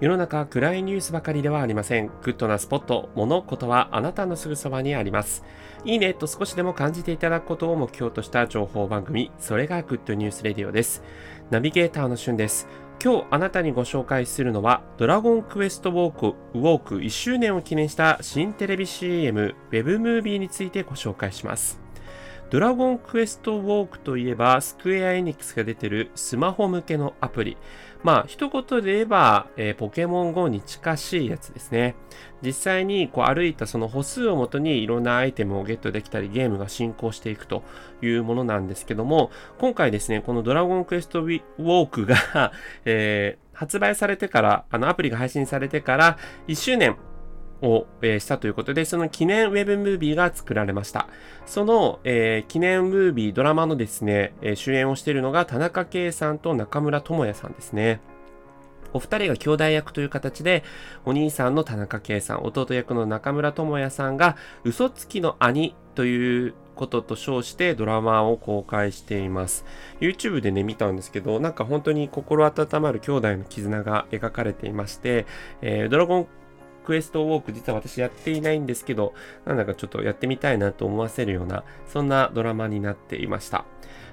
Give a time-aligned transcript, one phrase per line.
[0.00, 2.06] 世の中暗いニュースばかりではありません。
[2.22, 5.42] グッドなスポット、物事はあなたのすぐそばにあります。
[5.84, 11.02] いいねと少しでも感じていただくことを目標とした情報番組、それがグッドニュースレディオです。
[11.50, 12.68] ナビゲーターのしゅんです。
[13.02, 21.80] 今日あなたにご紹介するのは、ドラゴンクエストウォーク、ウォーク1周年を記念した新テレビ CM、ウェブムービーについてご紹介します。
[22.50, 27.58] ドラゴンクエストウォークといえば、スクエアエニックスが出てるスマホ向けのアプリ。
[28.02, 31.94] まあ、一言で言えば、えー、ポケモン GO に近しいやつですね。
[32.42, 37.64] 実際にこう歩いたその歩数をもとにいろんなアイテムをゲットできたり、ゲームが進行していくと
[38.00, 42.52] いうものなんですけども、今回ですね、このドラゴンクエストウォークが
[42.86, 46.96] えー、発売されてから、あのアプリが配信されてから1周年
[47.62, 51.08] を、したということで、その記念ウェブムービーが作られました。
[51.46, 58.00] その、えー、記念ムービー、ドラマのですね、主演をしているのが田中圭さんと中村智也さんですね。
[58.92, 60.64] お二人が兄弟役という形で、
[61.04, 69.64] お兄さんの田中圭さん、弟役の中村智也さんが、嘘つきの兄ということと称してドラマを公開しています。
[70.00, 75.26] YouTube でね、見たんですけど、なんか本当に心温まる兄弟の絆が描かれていまして、
[75.60, 76.28] えー、ドラゴン
[76.88, 79.12] クエストウォーク実は私やっていないんですけど、
[79.44, 83.66] なんだかちょっとやってみたいなと思わせるような、そんなドラマになっていました。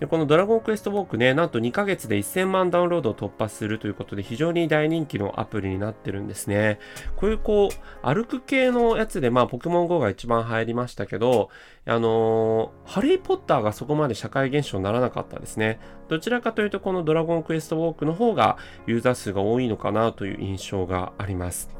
[0.00, 6.78] で、このドラゴンクエストウォークね、なんと2ヶ月で1000万ダウンロードを突破するということで非常に大人気のアプリになってるんですね。
[7.16, 11.48] こういうこう、歩く系のやつで、まあポケモン GO が一番入りましたけど、
[11.86, 15.80] あのー、ハリーポッターがそこまで社会現象にならなかったですね。
[16.08, 21.70] どちらかというとこのドラゴンクエストウォークの方がユーザー数が多いのかなという印象があります。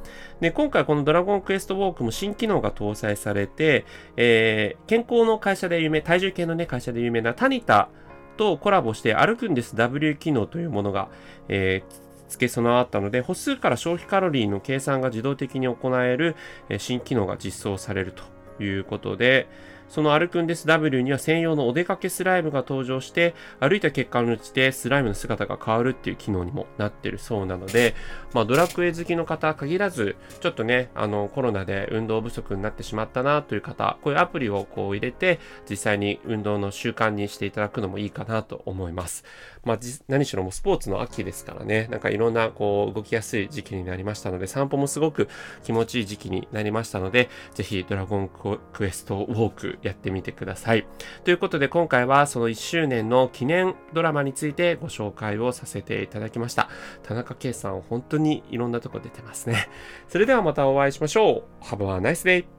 [0.40, 3.84] で、今回このドラゴンクエストウォークも新機能が搭載されて、
[4.16, 7.88] えー、健康の会社で有名、体重計のね、会社で有名なタニタ
[8.36, 9.74] とコラボして歩くんです。
[9.74, 11.08] W 機能というものが、
[11.48, 16.36] えー、付け備わったので、歩数から消費カロリーの計算が自動的に行える、
[16.68, 19.48] え新機能が実装されるということで、
[19.88, 27.94] そのアルクンデス W には専用のお出かけスライムが登場して、歩いた結果のうちでスライムの姿が変わるっていう機能にもなってるそうなので、
[28.34, 39.24] まあ、ドラクエ好きの方限らず、ちょっとね、あの、コロナで運動不足になってしまったなという方、こういうアプリをこう入れて、実際に運動の習慣にしていただくのもいいかなと思います。
[39.64, 39.78] まあ、
[40.08, 45.28] 何しろもうスポーツの秋ですからね、なんかいろんなこう動きやすい時期になりましたので、散歩もすごく
[45.64, 48.30] 気持ちいい時期になりましたので、ぜひドラゴン
[48.72, 50.86] クエストウォークやってみてください。
[51.24, 56.68] ということで今回はその1周年の記念ドラマについてご紹介をさせていただきました。
[57.02, 59.68] 田中圭さん本当にいろんなとこ出てますね。
[60.08, 61.64] それではまたお会いしましょう。
[61.64, 62.57] Have a nice day!